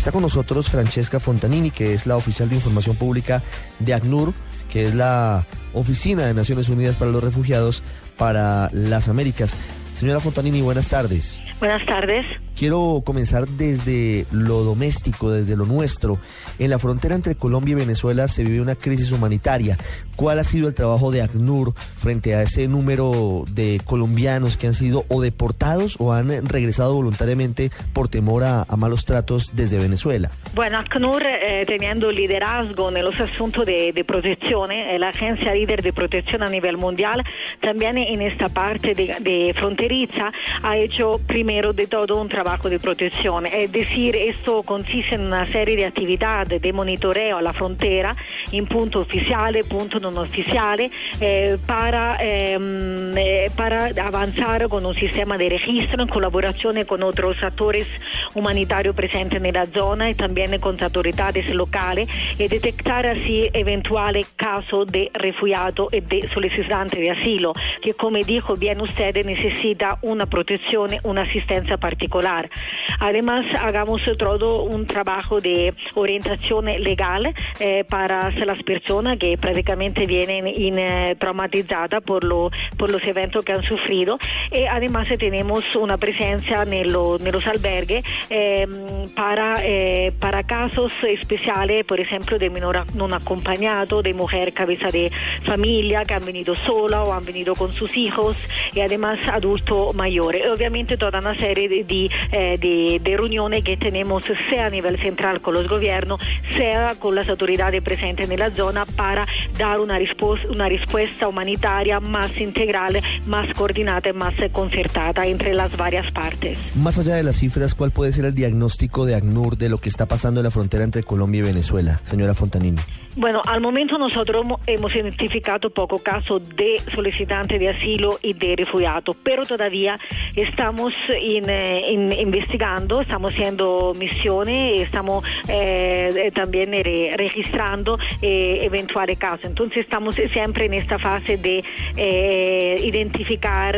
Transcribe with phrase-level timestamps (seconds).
[0.00, 3.42] Está con nosotros Francesca Fontanini, que es la oficial de información pública
[3.80, 4.32] de ACNUR,
[4.72, 7.82] que es la Oficina de Naciones Unidas para los Refugiados
[8.16, 9.58] para las Américas.
[9.92, 11.38] Señora Fontanini, buenas tardes.
[11.60, 12.24] Buenas tardes.
[12.56, 16.18] Quiero comenzar desde lo doméstico, desde lo nuestro.
[16.58, 19.76] En la frontera entre Colombia y Venezuela se vive una crisis humanitaria.
[20.16, 24.74] ¿Cuál ha sido el trabajo de ACNUR frente a ese número de colombianos que han
[24.74, 30.30] sido o deportados o han regresado voluntariamente por temor a, a malos tratos desde Venezuela?
[30.54, 35.82] Bueno, ACNUR, eh, teniendo liderazgo en los asuntos de, de protección, eh, la agencia líder
[35.82, 37.22] de protección a nivel mundial,
[37.60, 42.78] también en esta parte de, de fronteriza ha hecho primero de todo un trabajo de
[42.78, 43.44] protección.
[43.44, 48.14] Es decir, esto consiste en una serie de actividades de monitoreo a la frontera
[48.52, 55.36] en punto oficiales, punto no oficiales, eh, para, ehm, eh, para avanzar con un sistema
[55.36, 57.88] de registro en colaboración con otros actores
[58.34, 64.86] humanitarios presentes en la zona y también con autoridades locales y detectar así eventuales casos
[64.86, 70.90] de refugiados y de solicitantes de asilo, que como dijo bien usted necesita una protección,
[71.02, 71.39] una asistencia
[71.78, 72.50] particular.
[72.98, 80.46] Además, hagamos todo un trabajo de orientación legal eh, para las personas que prácticamente vienen
[80.46, 84.18] in, eh, traumatizadas por, lo, por los eventos que han sufrido.
[84.50, 88.66] Y además tenemos una presencia en los albergues eh,
[89.14, 95.10] para, eh, para casos especiales, por ejemplo, de menor no acompañado, de mujer cabeza de
[95.44, 98.36] familia que han venido sola o han venido con sus hijos
[98.74, 100.46] y además adultos mayores.
[100.48, 105.54] Obviamente toda una serie eh, de, de reuniones que tenemos sea a nivel central con
[105.54, 106.20] los gobiernos,
[106.56, 109.26] sea con las autoridades presentes en la zona para
[109.58, 116.10] dar una, respuesta, una respuesta humanitaria más integral, más coordinada más concertada entre las varias
[116.12, 116.58] partes.
[116.74, 119.88] Más allá de las cifras, ¿cuál puede ser el diagnóstico de ACNUR de lo que
[119.88, 122.78] está pasando en la frontera entre Colombia y Venezuela, señora Fontanini?
[123.20, 129.14] Bueno, al momento nosotros hemos identificado poco casos de solicitantes de asilo y de refugiados,
[129.22, 130.00] pero todavía
[130.34, 139.44] estamos in, investigando, estamos haciendo misiones, estamos eh, también re, registrando eh, eventuales casos.
[139.44, 141.62] Entonces estamos siempre en esta fase de
[141.98, 143.76] eh, identificar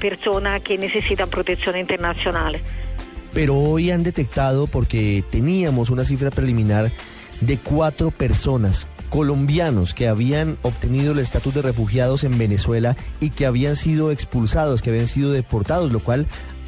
[0.00, 2.58] personas que necesitan protección internacional.
[3.34, 6.90] Pero hoy han detectado, porque teníamos una cifra preliminar,
[7.40, 13.46] de cuatro personas colombianos que habían obtenido el estatus de refugiados en Venezuela y que
[13.46, 16.26] habían sido expulsados, que habían sido deportados, lo cual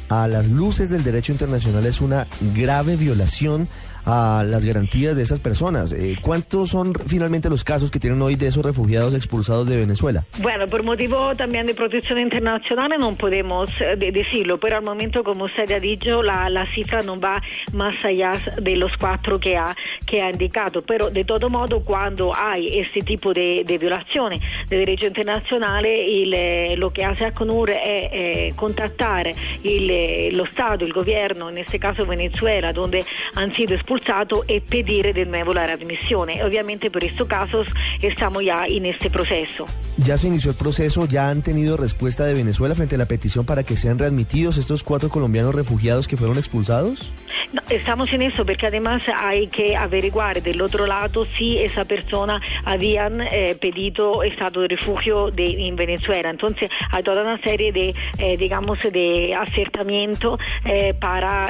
[0.09, 3.67] a las luces del derecho internacional es una grave violación
[4.05, 5.93] a las garantías de esas personas.
[5.93, 10.25] Eh, ¿Cuántos son finalmente los casos que tienen hoy de esos refugiados expulsados de Venezuela?
[10.41, 15.45] Bueno, por motivo también de protección internacional no podemos eh, decirlo, pero al momento, como
[15.45, 17.41] usted ha dicho, la, la, cifra no va
[17.73, 19.75] más allá de los cuatro que ha,
[20.05, 20.81] que ha indicado.
[20.81, 26.75] Pero de todo modo, cuando hay este tipo de, de violaciones de derecho internacional, eh,
[26.77, 29.31] lo que hace ACNUR es eh, contactar
[29.63, 34.59] el, lo Estado, el gobierno, en este caso Venezuela, donde han sido expulsados expulsado y
[34.61, 36.29] pedir de nuevo la readmisión.
[36.43, 37.67] Obviamente por estos casos
[38.01, 39.65] estamos ya en este proceso.
[40.03, 41.05] ¿Ya se inició el proceso?
[41.05, 44.83] ¿Ya han tenido respuesta de Venezuela frente a la petición para que sean readmitidos estos
[44.83, 47.13] cuatro colombianos refugiados que fueron expulsados?
[47.53, 52.41] No, estamos en eso porque además hay que averiguar del otro lado si esa persona
[52.65, 56.31] habían eh, pedido estado de refugio de, en Venezuela.
[56.31, 61.47] Entonces hay toda una serie de, eh, digamos, de acertamiento eh, para,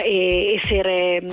[0.67, 1.23] ser,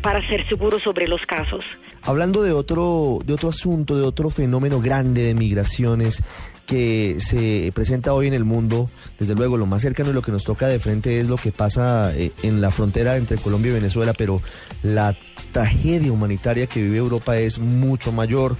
[0.00, 1.64] para ser seguro sobre los casos.
[2.02, 6.22] Hablando de otro, de otro asunto, de otro fenómeno grande de migraciones
[6.68, 10.30] que se presenta hoy en el mundo, desde luego lo más cercano y lo que
[10.30, 13.74] nos toca de frente es lo que pasa eh, en la frontera entre Colombia y
[13.74, 14.38] Venezuela, pero
[14.82, 15.16] la
[15.50, 18.56] tragedia humanitaria que vive Europa es mucho mayor.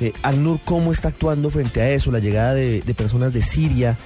[0.00, 2.10] Eh, ACNUR, ¿cómo está actuando frente a eso?
[2.10, 3.96] La llegada de, de personas de Siria,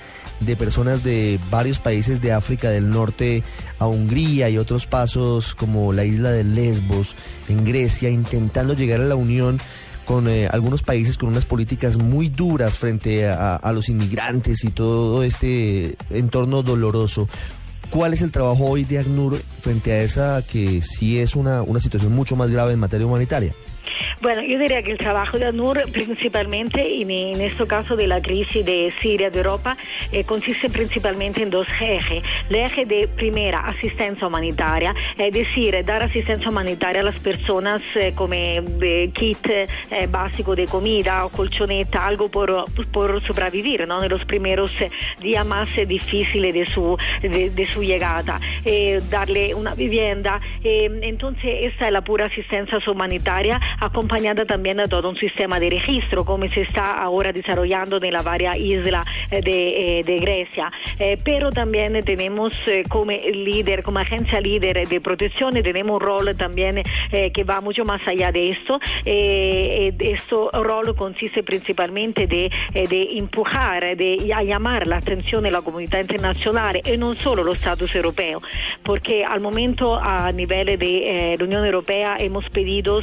[0.40, 3.42] de personas de varios países de África del Norte
[3.78, 7.16] a Hungría y otros pasos como la isla de Lesbos
[7.48, 9.58] en Grecia, intentando llegar a la Unión
[10.06, 15.22] con eh, algunos países con unas políticas muy duras frente a, los inmigrantes y todo
[15.22, 17.28] este entorno doloroso.
[17.90, 21.80] ¿Cuál es el trabajo hoy de ACNUR frente a esa que sí es una, una
[21.80, 23.52] situación mucho más grave en materia humanitaria?
[24.20, 28.20] Bueno, yo diría que el trabajo de ANUR principalmente, en, en este caso de la
[28.20, 29.76] crisis de Siria, de Europa,
[30.12, 32.22] eh, consiste principalmente en dos ejes.
[32.48, 38.12] El eje de primera, asistencia humanitaria, es decir, dar asistencia humanitaria a las personas eh,
[38.14, 39.38] como eh, kit
[40.10, 44.02] básico de comida o colchoneta, algo por, por sobrevivir ¿no?
[44.02, 44.72] en los primeros
[45.20, 48.40] días más difíciles de su, de, de su llegada,
[49.10, 50.40] darle una vivienda.
[50.62, 56.24] entonces, esta es la pura asistencia humanitaria acompañada también de todo un sistema de registro,
[56.24, 60.72] como se está ahora desarrollando en la varias islas eh, de, eh, de, Grecia.
[60.98, 62.52] Eh, pero también tenemos
[62.88, 68.06] como líder, como agencia líder de protección, tenemos un rol también que va mucho más
[68.08, 68.80] allá de esto.
[69.04, 72.50] este rol consiste principalmente de,
[73.16, 78.42] empujar, de llamar la atención de la comunidad internacional y no solo los Estados europeos,
[78.82, 83.00] porque al momento a nivel de la Unión Europea hemos pedido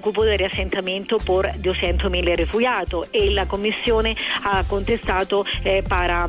[0.00, 6.28] cupo de riassentamento por 200.000 refugiados e la Commissione ha contestato eh, para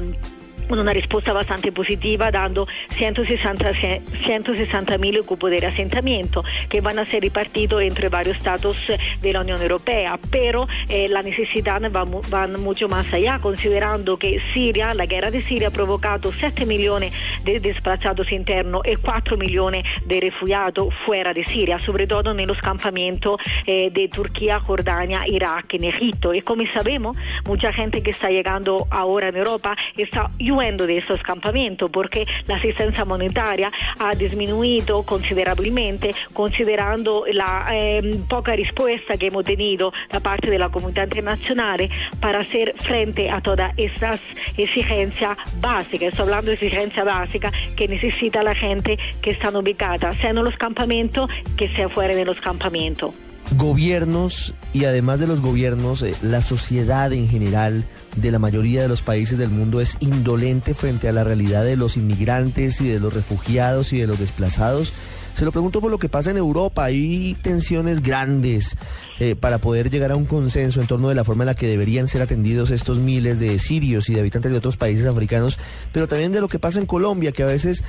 [0.79, 7.81] una risposta bastante positiva dando 160 mil cupos de reasentamiento que van a ser repartidos
[7.81, 8.77] entre varios estados
[9.21, 14.41] de la Unión Europea, pero eh, la necesidad va, va, mucho más allá, considerando que
[14.53, 17.13] Siria, la guerra de Siria ha provocado 7 millones
[17.43, 22.59] de desplazados internos y 4 millones de refugiados fuera de Siria, sobre todo en los
[22.59, 26.33] campamentos eh, de Turquía, Jordania, Irak, en Egipto.
[26.33, 30.29] Y como sabemos, mucha gente que está llegando ahora en Europa está
[30.61, 39.17] de estos campamentos porque la asistencia monetaria ha disminuido considerablemente considerando la eh, poca respuesta
[39.17, 44.19] que hemos tenido da parte de la comunidad internacional para hacer frente a todas estas
[44.55, 46.09] exigencias básicas.
[46.09, 50.57] Estoy hablando de exigencias básicas que necesita la gente que están ubicada, sea en los
[50.57, 53.17] campamentos que sea fuera de los campamentos
[53.57, 57.83] gobiernos y además de los gobiernos, eh, la sociedad en general
[58.15, 61.75] de la mayoría de los países del mundo es indolente frente a la realidad de
[61.75, 64.93] los inmigrantes y de los refugiados y de los desplazados.
[65.33, 66.85] Se lo pregunto por lo que pasa en Europa.
[66.85, 68.75] Hay tensiones grandes
[69.19, 71.67] eh, para poder llegar a un consenso en torno de la forma en la que
[71.67, 75.57] deberían ser atendidos estos miles de sirios y de habitantes de otros países africanos,
[75.91, 77.83] pero también de lo que pasa en Colombia, que a veces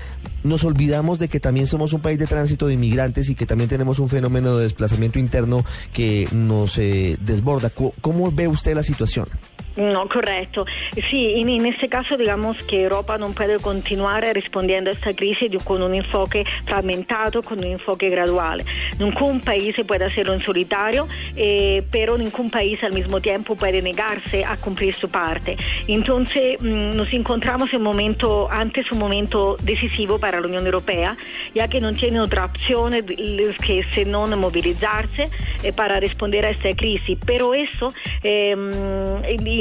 [0.45, 3.69] nos olvidamos de que también somos un país de tránsito de inmigrantes y que también
[3.69, 7.71] tenemos un fenómeno de desplazamiento interno que nos eh, desborda.
[8.01, 9.27] ¿Cómo ve usted la situación?
[9.77, 10.67] No, correcto.
[11.09, 15.51] Sí, en, en, este caso digamos que Europa no puede continuar respondiendo a esta crisis
[15.65, 18.63] con un enfoque fragmentado, con un enfoque gradual.
[18.99, 24.45] Ningún país puede hacerlo en solitario, eh, pero ningún país al mismo tiempo puede negarse
[24.45, 25.57] a cumplir su parte.
[25.87, 31.17] Entonces mmm, nos encontramos en un momento, antes un momento decisivo para la Unión Europea,
[31.55, 35.31] ya que no tiene otra opción que se no movilizarse
[35.63, 37.19] eh, para responder a esta crisis.
[37.25, 37.93] Pero eso
[38.23, 38.55] eh,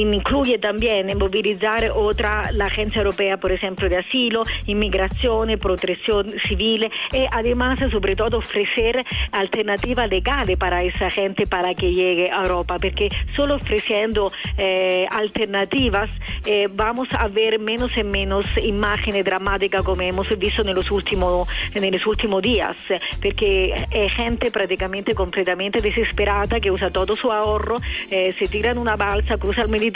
[0.02, 7.80] incluye también movilizar otra, Agencia Europea, por ejemplo, de Asilo, Inmigración, Protección Civil y además,
[7.92, 13.56] sobre todo, ofrecer alternativas legales para esa gente para que llegue a Europa, porque solo
[13.56, 16.10] ofreciendo eh, alternativas
[16.46, 21.48] eh, vamos a ver menos y menos imágenes dramáticas como hemos visto en los últimos,
[21.74, 22.78] en los últimos días,
[23.22, 27.78] porque es gente prácticamente completamente desesperada que usa todo su ahorro,
[28.10, 29.91] eh, se tira en una balsa, cruza el Mediterráneo,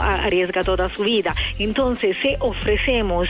[0.00, 1.34] arriesga toda su vida.
[1.58, 3.28] Entonces, si ofrecemos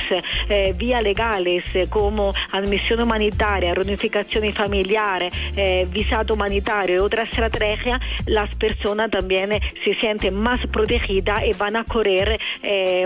[0.49, 8.01] eh, vías legales eh, como admisión humanitaria, reunificación familiar, eh, visado humanitario y otra estrategia,
[8.27, 9.51] las personas también
[9.85, 12.39] se sienten más protegidas y van a correr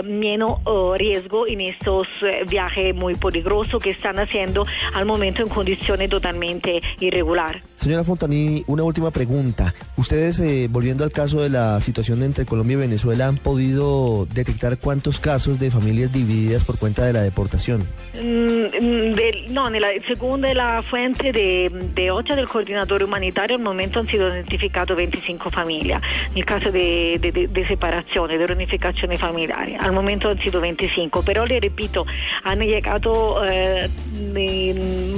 [0.03, 0.59] menos
[0.97, 2.07] riesgo en estos
[2.49, 7.63] viajes muy peligrosos que están haciendo al momento en condiciones totalmente irregulares.
[7.75, 9.73] Señora Fontaní, una última pregunta.
[9.95, 15.19] Ustedes, volviendo al caso de la situación entre Colombia y Venezuela, ¿han podido detectar cuántos
[15.19, 17.81] casos de familias divididas por cuenta de la deportación?
[18.15, 23.99] Mm, de, no, la, según la fuente de, de OCHA del coordinador humanitario, al momento
[23.99, 26.01] han sido identificadas 25 familias.
[26.31, 31.23] En el caso de, de, de separación, de reunificación familiar, al momento han sido 25.
[31.23, 32.05] Pero le repito,
[32.43, 33.89] han llegado eh,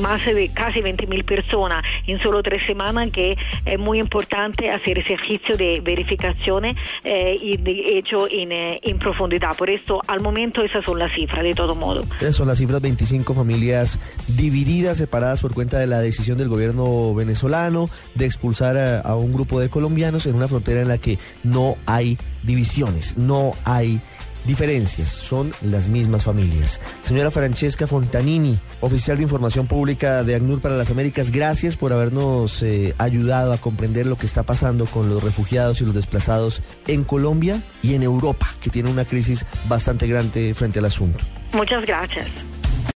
[0.02, 5.14] más de casi 20.000 personas en solo tres semanas, que es muy importante hacer ese
[5.14, 9.56] ejercicio de verificaciones eh, y de hecho en, eh, en, profundidad.
[9.58, 12.02] Por esto, al momento, esas son las cifras, de todo modo.
[12.20, 17.14] Esas son las cifras, 25 familias divididas, separadas por cuenta de la decisión del gobierno
[17.14, 21.18] venezolano de expulsar a, a un grupo de colombianos en una frontera en la que
[21.44, 24.02] no hay divisiones, no hay
[24.50, 26.82] diferencias, son las mismas familias.
[27.02, 32.64] Señora Francesca Fontanini, oficial de información pública de ACNUR para las Américas, gracias por habernos
[32.64, 37.04] eh, ayudado a comprender lo que está pasando con los refugiados y los desplazados en
[37.04, 41.24] Colombia y en Europa, que tiene una crisis bastante grande frente al asunto.
[41.54, 42.28] Muchas gracias.